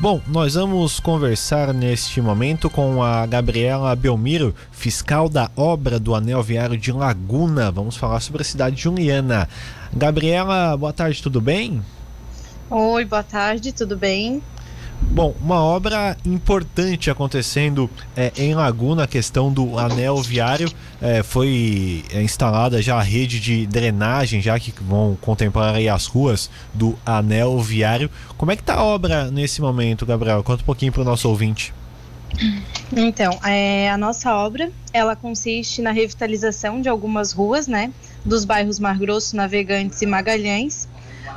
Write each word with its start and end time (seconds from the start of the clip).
Bom, 0.00 0.18
nós 0.26 0.54
vamos 0.54 0.98
conversar 0.98 1.74
neste 1.74 2.22
momento 2.22 2.70
com 2.70 3.02
a 3.02 3.26
Gabriela 3.26 3.94
Belmiro, 3.94 4.54
fiscal 4.72 5.28
da 5.28 5.50
obra 5.54 6.00
do 6.00 6.14
Anel 6.14 6.42
Viário 6.42 6.78
de 6.78 6.90
Laguna. 6.90 7.70
Vamos 7.70 7.98
falar 7.98 8.20
sobre 8.20 8.40
a 8.40 8.44
cidade 8.44 8.76
de 8.76 8.82
Juliana. 8.82 9.46
Gabriela, 9.92 10.74
boa 10.74 10.94
tarde, 10.94 11.22
tudo 11.22 11.38
bem? 11.38 11.82
Oi, 12.70 13.04
boa 13.04 13.22
tarde, 13.22 13.72
tudo 13.72 13.94
bem? 13.94 14.42
Bom, 15.02 15.34
uma 15.40 15.60
obra 15.60 16.16
importante 16.24 17.10
acontecendo 17.10 17.90
é, 18.16 18.32
em 18.36 18.54
Laguna, 18.54 19.04
a 19.04 19.06
questão 19.06 19.52
do 19.52 19.78
anel 19.78 20.16
viário. 20.22 20.70
É, 21.00 21.22
foi 21.22 22.04
é, 22.12 22.22
instalada 22.22 22.82
já 22.82 22.96
a 22.96 23.02
rede 23.02 23.40
de 23.40 23.66
drenagem, 23.66 24.40
já 24.40 24.58
que 24.60 24.72
vão 24.80 25.16
contemplar 25.20 25.74
as 25.76 26.06
ruas 26.06 26.50
do 26.74 26.98
anel 27.04 27.58
viário. 27.60 28.10
Como 28.36 28.52
é 28.52 28.56
que 28.56 28.62
está 28.62 28.74
a 28.74 28.84
obra 28.84 29.30
nesse 29.30 29.60
momento, 29.60 30.04
Gabriel? 30.04 30.42
Conta 30.44 30.62
um 30.62 30.66
pouquinho 30.66 30.92
para 30.92 31.02
o 31.02 31.04
nosso 31.04 31.28
ouvinte. 31.28 31.72
Então, 32.96 33.38
é, 33.44 33.90
a 33.90 33.98
nossa 33.98 34.34
obra, 34.34 34.70
ela 34.92 35.16
consiste 35.16 35.82
na 35.82 35.90
revitalização 35.90 36.80
de 36.80 36.88
algumas 36.88 37.32
ruas, 37.32 37.66
né? 37.66 37.92
Dos 38.24 38.44
bairros 38.44 38.78
Mar 38.78 38.98
Grosso, 38.98 39.34
Navegantes 39.34 40.00
e 40.02 40.06
Magalhães 40.06 40.88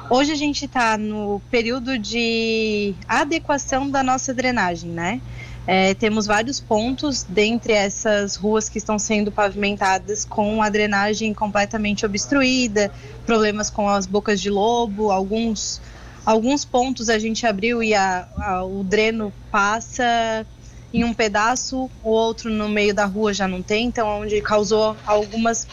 Hoje 0.09 0.33
a 0.33 0.35
gente 0.35 0.65
está 0.65 0.97
no 0.97 1.41
período 1.49 1.97
de 1.97 2.93
adequação 3.07 3.89
da 3.89 4.03
nossa 4.03 4.33
drenagem, 4.33 4.89
né? 4.89 5.21
É, 5.65 5.93
temos 5.93 6.25
vários 6.25 6.59
pontos 6.59 7.23
dentre 7.23 7.71
essas 7.71 8.35
ruas 8.35 8.67
que 8.67 8.77
estão 8.77 8.99
sendo 8.99 9.31
pavimentadas 9.31 10.25
com 10.25 10.61
a 10.61 10.69
drenagem 10.69 11.33
completamente 11.33 12.05
obstruída, 12.05 12.91
problemas 13.25 13.69
com 13.69 13.87
as 13.87 14.05
bocas 14.05 14.41
de 14.41 14.49
lobo, 14.49 15.09
alguns, 15.09 15.81
alguns 16.25 16.65
pontos 16.65 17.09
a 17.09 17.17
gente 17.17 17.47
abriu 17.47 17.81
e 17.81 17.95
a, 17.95 18.27
a, 18.37 18.65
o 18.65 18.83
dreno 18.83 19.31
passa 19.49 20.45
em 20.93 21.05
um 21.05 21.13
pedaço, 21.13 21.89
o 22.03 22.09
outro 22.09 22.51
no 22.51 22.67
meio 22.67 22.93
da 22.93 23.05
rua 23.05 23.33
já 23.33 23.47
não 23.47 23.61
tem, 23.61 23.87
então 23.87 24.21
onde 24.21 24.41
causou 24.41 24.97
algumas, 25.05 25.65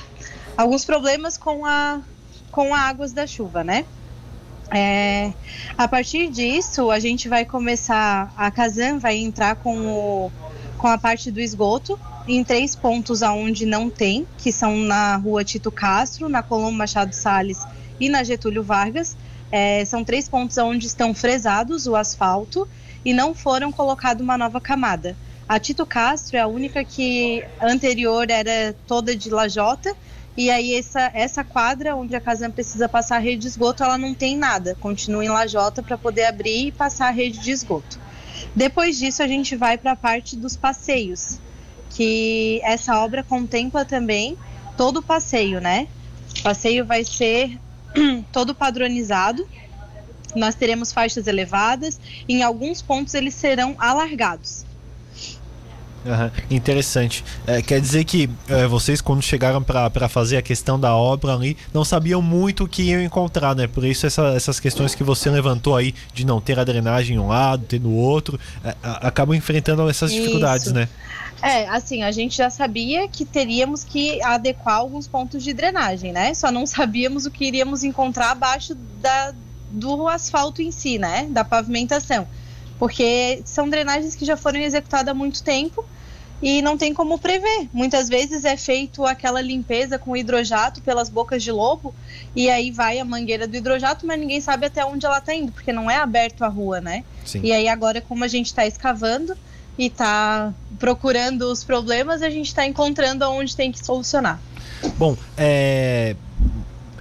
alguns 0.57 0.85
problemas 0.85 1.37
com 1.37 1.67
a 1.67 2.01
com 2.53 2.75
as 2.75 2.81
águas 2.81 3.13
da 3.13 3.27
chuva, 3.27 3.63
né? 3.63 3.85
É, 4.73 5.33
a 5.77 5.89
partir 5.89 6.29
disso, 6.29 6.91
a 6.91 7.01
gente 7.01 7.29
vai 7.29 7.45
começar, 7.45 8.33
a 8.37 8.51
Kazan 8.51 8.99
vai 8.99 9.17
entrar 9.17 9.57
com, 9.57 9.77
o, 9.87 10.33
com 10.79 10.87
a 10.87 10.97
parte 10.97 11.31
do 11.31 11.41
esgoto 11.41 11.99
em 12.29 12.45
três 12.45 12.77
pontos 12.77 13.23
aonde 13.23 13.67
não 13.67 13.91
tem, 13.91 14.27
que 14.39 14.53
são 14.53 14.77
na 14.77 15.17
rua 15.17 15.45
Tito 15.45 15.73
Castro, 15.73 16.29
na 16.29 16.43
Colombo 16.43 16.79
Machado 16.79 17.13
Salles 17.15 17.67
e 17.99 18.09
na 18.09 18.23
Getúlio 18.23 18.63
Vargas. 18.63 19.17
É, 19.51 19.85
são 19.85 20.05
três 20.05 20.29
pontos 20.29 20.57
onde 20.59 20.87
estão 20.87 21.13
fresados 21.13 21.87
o 21.89 21.97
asfalto 21.97 22.69
e 23.05 23.13
não 23.13 23.35
foram 23.35 23.73
colocado 23.73 24.21
uma 24.21 24.39
nova 24.39 24.61
camada. 24.61 25.17
A 25.49 25.59
Tito 25.59 25.85
Castro 25.85 26.37
é 26.37 26.41
a 26.41 26.47
única 26.47 26.85
que 26.85 27.45
anterior 27.61 28.31
era 28.31 28.73
toda 28.87 29.17
de 29.17 29.29
lajota 29.31 29.97
e 30.41 30.51
aí 30.51 30.75
essa, 30.75 31.11
essa 31.13 31.45
quadra 31.45 31.95
onde 31.95 32.17
a 32.17 32.21
casa 32.21 32.49
precisa 32.49 32.89
passar 32.89 33.17
a 33.17 33.19
rede 33.19 33.43
de 33.43 33.49
esgoto, 33.49 33.85
ela 33.85 33.99
não 33.99 34.15
tem 34.15 34.39
nada. 34.39 34.75
Continua 34.81 35.23
em 35.23 35.29
lajota 35.29 35.83
para 35.83 35.99
poder 35.99 36.25
abrir 36.25 36.69
e 36.69 36.73
passar 36.73 37.09
a 37.09 37.11
rede 37.11 37.41
de 37.41 37.51
esgoto. 37.51 38.01
Depois 38.57 38.99
disso 38.99 39.23
a 39.23 39.29
gente 39.29 39.55
vai 39.55 39.77
para 39.77 39.93
a 39.93 39.97
parte 39.97 40.37
dos 40.37 40.57
passeios, 40.57 41.39
que 41.91 42.59
essa 42.65 42.99
obra 43.05 43.23
contempla 43.23 43.85
também 43.85 44.35
todo 44.79 45.01
o 45.01 45.03
passeio, 45.03 45.61
né? 45.61 45.87
O 46.39 46.43
passeio 46.43 46.87
vai 46.87 47.05
ser 47.05 47.59
todo 48.33 48.55
padronizado. 48.55 49.47
Nós 50.35 50.55
teremos 50.55 50.91
faixas 50.91 51.27
elevadas, 51.27 52.01
em 52.27 52.43
alguns 52.43 52.81
pontos 52.81 53.13
eles 53.13 53.35
serão 53.35 53.75
alargados. 53.79 54.65
Uhum, 56.05 56.31
interessante. 56.51 57.25
É, 57.47 57.61
quer 57.61 57.81
dizer 57.81 58.05
que 58.05 58.29
é, 58.49 58.67
vocês, 58.67 59.01
quando 59.01 59.23
chegaram 59.23 59.63
para 59.63 60.09
fazer 60.09 60.39
a 60.39 60.43
questão 60.43 60.81
da 60.81 60.95
obra 60.97 61.35
ali, 61.35 61.57
não 61.75 61.85
sabiam 61.85 62.23
muito 62.23 62.65
o 62.65 62.69
que 62.69 62.83
iam 62.83 63.03
encontrar, 63.03 63.55
né? 63.55 63.67
Por 63.67 63.85
isso, 63.85 64.07
essa, 64.07 64.29
essas 64.29 64.59
questões 64.59 64.95
que 64.95 65.05
você 65.05 65.31
levantou 65.31 65.77
aí 65.77 65.95
de 66.15 66.25
não 66.25 66.41
ter 66.41 66.59
a 66.59 66.65
drenagem 66.65 67.17
em 67.17 67.19
um 67.19 67.29
lado, 67.29 67.65
ter 67.67 67.81
no 67.81 67.93
outro, 67.93 68.41
é, 68.65 68.75
acabam 68.83 69.37
enfrentando 69.37 69.89
essas 69.89 70.11
dificuldades, 70.11 70.67
isso. 70.67 70.75
né? 70.75 70.89
É, 71.43 71.69
assim, 71.69 72.03
a 72.03 72.13
gente 72.13 72.37
já 72.37 72.51
sabia 72.51 73.09
que 73.09 73.25
teríamos 73.25 73.83
que 73.83 74.23
adequar 74.23 74.77
alguns 74.77 75.09
pontos 75.09 75.43
de 75.43 75.53
drenagem, 75.53 76.13
né? 76.13 76.35
Só 76.35 76.51
não 76.51 76.67
sabíamos 76.67 77.27
o 77.27 77.31
que 77.31 77.47
iríamos 77.47 77.83
encontrar 77.83 78.31
abaixo 78.31 78.75
da, 79.01 79.33
do 79.71 80.07
asfalto 80.09 80.61
em 80.61 80.71
si, 80.71 80.99
né? 80.99 81.27
Da 81.31 81.45
pavimentação 81.45 82.27
porque 82.81 83.43
são 83.45 83.69
drenagens 83.69 84.15
que 84.15 84.25
já 84.25 84.39
foram 84.39 84.59
executadas 84.59 85.09
há 85.09 85.15
muito 85.15 85.43
tempo 85.43 85.85
e 86.43 86.63
não 86.63 86.79
tem 86.79 86.95
como 86.95 87.19
prever. 87.19 87.69
Muitas 87.75 88.09
vezes 88.09 88.47
é 88.47 88.57
feito 88.57 89.05
aquela 89.05 89.43
limpeza 89.43 89.99
com 89.99 90.17
hidrojato 90.17 90.81
pelas 90.81 91.11
bocas 91.11 91.43
de 91.43 91.53
lobo 91.53 91.95
e 92.35 92.49
aí 92.49 92.71
vai 92.71 92.99
a 92.99 93.05
mangueira 93.05 93.47
do 93.47 93.55
hidrojato, 93.55 94.07
mas 94.07 94.19
ninguém 94.19 94.41
sabe 94.41 94.65
até 94.65 94.83
onde 94.83 95.05
ela 95.05 95.19
está 95.19 95.35
indo, 95.35 95.53
porque 95.53 95.75
não 95.75 95.91
é 95.91 95.97
aberto 95.97 96.43
a 96.43 96.49
rua, 96.49 96.81
né? 96.81 97.05
Sim. 97.27 97.43
E 97.45 97.53
aí 97.53 97.69
agora 97.69 98.01
como 98.01 98.25
a 98.25 98.29
gente 98.29 98.47
está 98.47 98.67
escavando 98.67 99.37
e 99.77 99.87
está 99.87 100.55
procurando 100.79 101.53
os 101.53 101.63
problemas, 101.63 102.23
a 102.23 102.31
gente 102.31 102.47
está 102.47 102.65
encontrando 102.65 103.23
aonde 103.27 103.55
tem 103.55 103.71
que 103.71 103.85
solucionar. 103.85 104.41
Bom, 104.97 105.15
é, 105.37 106.17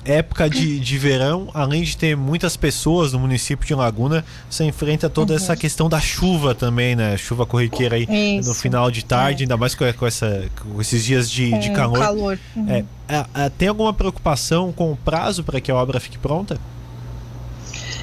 época 0.10 0.50
de, 0.50 0.80
de 0.80 0.98
verão, 0.98 1.50
além 1.54 1.84
de 1.84 1.96
ter 1.96 2.18
muitas 2.18 2.58
pessoas 2.58 3.14
no 3.14 3.20
município 3.20 3.66
de 3.66 3.76
Laguna, 3.76 4.26
você 4.50 4.64
enfrenta 4.64 5.10
toda 5.10 5.34
uhum. 5.34 5.38
essa 5.38 5.56
questão 5.56 5.88
da 5.88 6.00
chuva 6.00 6.56
também, 6.56 6.96
né? 6.96 7.16
Chuva 7.18 7.46
corriqueira 7.46 7.96
aí 7.96 8.08
Isso. 8.40 8.50
no 8.50 8.56
final 8.56 8.90
de 8.90 9.06
tarde, 9.06 9.44
é. 9.44 9.46
ainda 9.46 9.58
mais 9.58 9.76
com, 9.76 9.92
com, 9.94 10.08
essa, 10.08 10.50
com 10.60 10.82
esses 10.82 11.04
dias 11.04 11.30
de, 11.30 11.58
de 11.60 11.72
calor. 11.72 12.00
calor. 12.00 12.40
Uhum. 12.56 12.70
É, 12.70 12.86
é, 13.08 13.26
é, 13.46 13.50
tem 13.50 13.68
alguma 13.68 13.94
preocupação 13.94 14.72
com 14.72 14.92
o 14.92 14.98
prazo 14.98 15.44
para 15.44 15.62
que 15.62 15.72
a 15.72 15.76
obra 15.76 16.00
fique 16.00 16.18
pronta? 16.18 16.60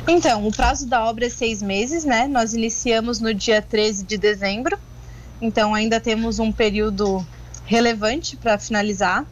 Então, 0.08 0.46
o 0.46 0.52
prazo 0.52 0.86
da 0.86 1.04
obra 1.04 1.26
é 1.26 1.28
seis 1.28 1.60
meses, 1.60 2.04
né? 2.04 2.28
Nós 2.28 2.54
iniciamos 2.54 3.18
no 3.18 3.34
dia 3.34 3.60
13 3.60 4.04
de 4.04 4.16
dezembro, 4.16 4.78
então 5.40 5.74
ainda 5.74 5.98
temos 5.98 6.38
um 6.38 6.52
período 6.52 7.26
relevante 7.64 8.36
para 8.36 8.56
finalizar. 8.58 9.26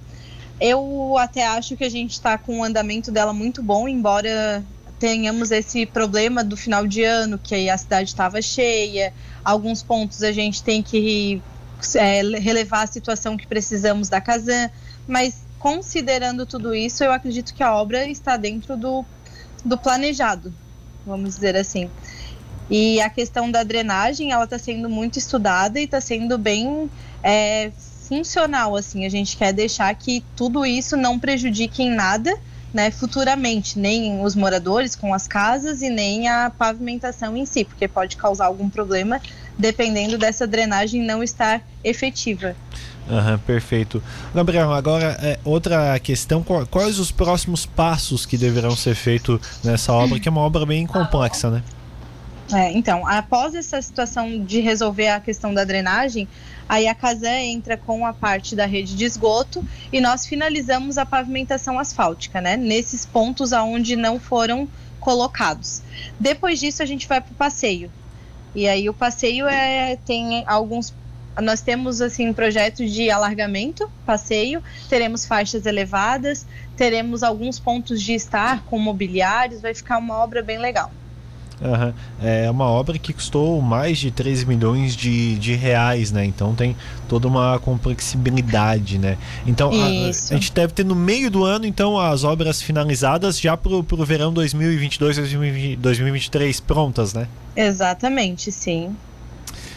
Eu 0.61 1.17
até 1.19 1.47
acho 1.47 1.77
que 1.77 1.85
a 1.85 1.89
gente 1.89 2.13
está 2.13 2.39
com 2.39 2.61
o 2.61 2.65
andamento 2.65 3.11
dela 3.11 3.33
muito 3.33 3.63
bom, 3.63 3.89
embora 3.89 4.65
tenhamos 4.99 5.51
esse 5.51 5.85
problema 5.85 6.45
do 6.45 6.57
final 6.57 6.87
de 6.87 7.03
ano, 7.03 7.39
que 7.39 7.69
a 7.69 7.77
cidade 7.77 8.09
estava 8.09 8.41
cheia. 8.41 9.13
Alguns 9.45 9.83
pontos 9.83 10.23
a 10.23 10.33
gente 10.33 10.63
tem 10.63 10.83
que 10.83 11.43
é, 11.97 12.23
relevar 12.39 12.83
a 12.83 12.87
situação 12.87 13.37
que 13.37 13.47
precisamos 13.47 14.09
da 14.09 14.21
Casan, 14.21 14.71
mas 15.07 15.43
considerando 15.59 16.47
tudo 16.47 16.75
isso, 16.75 17.03
eu 17.03 17.13
acredito 17.13 17.55
que 17.55 17.63
a 17.63 17.75
obra 17.75 18.07
está 18.07 18.37
dentro 18.37 18.77
do, 18.77 19.05
do 19.65 19.77
planejado, 19.77 20.55
vamos 21.05 21.35
dizer 21.35 21.57
assim. 21.57 21.91
E 22.71 23.01
a 23.01 23.11
questão 23.11 23.51
da 23.51 23.63
drenagem, 23.63 24.33
ela 24.33 24.45
está 24.45 24.59
sendo 24.59 24.89
muito 24.89 25.19
estudada 25.19 25.79
e 25.79 25.85
está 25.85 26.01
sendo 26.01 26.39
bem 26.39 26.91
é, 27.23 27.71
funcional, 28.19 28.77
assim. 28.77 29.05
A 29.05 29.09
gente 29.09 29.37
quer 29.37 29.53
deixar 29.53 29.93
que 29.95 30.23
tudo 30.37 30.65
isso 30.65 30.97
não 30.97 31.19
prejudique 31.19 31.83
em 31.83 31.91
nada, 31.91 32.33
né, 32.73 32.91
futuramente, 32.91 33.79
nem 33.79 34.23
os 34.23 34.35
moradores 34.35 34.97
com 34.97 35.15
as 35.15 35.29
casas 35.29 35.83
e 35.83 35.89
nem 35.89 36.29
a 36.29 36.51
pavimentação 36.51 37.37
em 37.37 37.47
si, 37.47 37.65
porque 37.65 37.87
pode 37.87 38.17
causar 38.17 38.47
algum 38.47 38.69
problema 38.69 39.21
dependendo 39.57 40.19
dessa 40.19 40.47
drenagem 40.47 41.03
não 41.03 41.23
estar 41.23 41.63
efetiva. 41.85 42.57
Uhum, 43.09 43.39
perfeito. 43.39 44.03
Gabriel, 44.35 44.73
agora 44.73 45.17
é, 45.23 45.39
outra 45.45 45.99
questão: 46.01 46.45
quais 46.71 46.99
os 46.99 47.11
próximos 47.13 47.67
passos 47.67 48.25
que 48.25 48.37
deverão 48.37 48.75
ser 48.75 48.95
feitos 48.95 49.39
nessa 49.63 49.93
obra, 49.93 50.19
que 50.19 50.27
é 50.27 50.31
uma 50.31 50.41
obra 50.41 50.65
bem 50.65 50.87
complexa, 50.87 51.51
né? 51.51 51.63
É, 52.53 52.73
então, 52.73 53.07
após 53.07 53.55
essa 53.55 53.81
situação 53.81 54.45
de 54.45 54.61
resolver 54.61 55.09
a 55.09 55.21
questão 55.21 55.55
da 55.55 55.65
drenagem, 55.65 56.29
aí 56.69 56.87
a 56.87 56.95
Casan 56.95 57.39
entra 57.39 57.77
com 57.77 58.05
a 58.05 58.13
parte 58.13 58.55
da 58.55 58.67
rede 58.67 58.95
de 58.95 59.05
esgoto 59.05 59.65
e 59.91 60.01
nós 60.01 60.27
finalizamos 60.27 60.99
a 60.99 61.07
pavimentação 61.07 61.79
asfáltica, 61.79 62.41
né? 62.41 62.57
Nesses 62.57 63.07
pontos 63.07 63.53
aonde 63.53 63.97
não 63.97 64.21
foram 64.21 64.69
colocados. 65.01 65.83
Depois 66.21 66.61
disso, 66.61 66.83
a 66.83 66.87
gente 66.87 67.09
vai 67.09 67.21
para 67.21 67.33
o 67.33 67.35
passeio. 67.35 67.91
E 68.55 68.69
aí 68.69 68.89
o 68.89 68.95
passeio 68.95 69.49
é, 69.49 69.97
tem 69.97 70.45
alguns 70.47 70.93
nós 71.43 71.61
temos 71.61 72.01
assim 72.01 72.33
projetos 72.33 72.93
de 72.93 73.11
alargamento, 73.11 73.91
passeio, 74.07 74.63
teremos 74.89 75.27
faixas 75.27 75.67
elevadas, 75.67 76.47
teremos 76.77 77.25
alguns 77.25 77.59
pontos 77.59 78.01
de 78.01 78.15
estar 78.15 78.65
com 78.67 78.79
mobiliários, 78.79 79.61
vai 79.61 79.75
ficar 79.75 79.99
uma 79.99 80.17
obra 80.17 80.45
bem 80.45 80.59
legal. 80.59 80.93
Uhum. 81.61 81.93
É 82.23 82.51
uma 82.51 82.67
obra 82.67 82.99
que 82.99 83.13
custou 83.13 83.61
mais 83.61 83.99
de 83.99 84.11
13 84.11 84.47
milhões 84.47 84.97
de, 84.97 85.37
de 85.37 85.55
reais, 85.55 86.11
né? 86.11 86.25
Então 86.25 86.55
tem 86.55 86.77
toda 87.09 87.29
uma 87.29 87.59
complexibilidade, 87.59 88.99
né? 88.99 89.17
Então 89.47 89.71
a, 89.71 89.87
a, 89.87 90.13
gente 90.37 90.53
deve 90.53 90.73
ter 90.73 90.85
no 90.85 90.95
meio 90.95 91.31
do 91.31 91.45
ano, 91.45 91.67
então, 91.67 91.99
as 91.99 92.25
obras 92.25 92.61
finalizadas 92.61 93.41
já 93.41 93.57
para 93.57 93.73
o 93.73 94.05
verão 94.05 94.33
2022, 94.33 95.17
2023 95.79 96.61
prontas, 96.61 97.15
né? 97.15 97.29
Exatamente, 97.57 98.51
sim. 98.51 98.95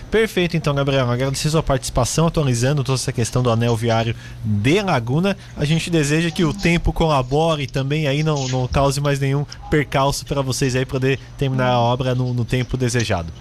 Perfeito, 0.10 0.56
então, 0.56 0.74
Gabriel. 0.74 1.10
Agradecer 1.10 1.50
sua 1.50 1.62
participação, 1.62 2.28
atualizando 2.28 2.84
toda 2.84 2.96
essa 2.96 3.12
questão 3.12 3.44
do 3.44 3.52
anel 3.52 3.76
viário 3.76 4.16
de 4.44 4.82
Laguna. 4.82 5.38
A 5.56 5.66
gente 5.66 5.90
deseja 5.90 6.32
que 6.32 6.46
o 6.46 6.54
tempo 6.54 6.94
colabore 6.94 7.68
também 7.68 8.08
aí 8.08 8.24
não, 8.24 8.48
não 8.48 8.68
cause 8.68 9.02
mais 9.02 9.20
nenhum 9.20 9.46
percalço 9.70 10.26
para 10.26 10.42
vocês 10.42 10.76
aí 10.76 10.86
poder 10.86 11.20
terminar 11.38 11.72
a 11.72 11.80
obra 11.80 12.16
no, 12.16 12.34
no 12.34 12.46
tempo 12.46 12.78
desejado. 12.78 13.32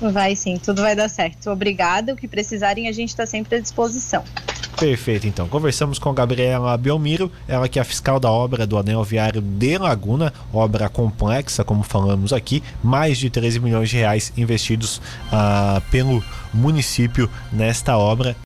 Vai 0.00 0.36
sim, 0.36 0.58
tudo 0.58 0.82
vai 0.82 0.94
dar 0.94 1.08
certo. 1.08 1.50
Obrigada. 1.50 2.12
O 2.12 2.16
que 2.16 2.28
precisarem, 2.28 2.86
a 2.86 2.92
gente 2.92 3.08
está 3.08 3.26
sempre 3.26 3.56
à 3.56 3.60
disposição. 3.60 4.22
Perfeito, 4.78 5.26
então. 5.26 5.48
Conversamos 5.48 5.98
com 5.98 6.12
Gabriela 6.12 6.76
Belmiro, 6.76 7.30
ela 7.46 7.68
que 7.68 7.78
é 7.78 7.82
a 7.82 7.84
fiscal 7.84 8.20
da 8.20 8.30
obra 8.30 8.66
do 8.66 8.78
Anel 8.78 9.02
Viário 9.02 9.40
de 9.40 9.76
Laguna, 9.78 10.32
obra 10.52 10.88
complexa, 10.88 11.64
como 11.64 11.82
falamos 11.82 12.32
aqui, 12.32 12.62
mais 12.82 13.18
de 13.18 13.28
13 13.28 13.60
milhões 13.60 13.90
de 13.90 13.96
reais 13.96 14.32
investidos 14.36 14.98
uh, 15.32 15.80
pelo 15.90 16.22
município 16.52 17.28
nesta 17.52 17.96
obra. 17.96 18.36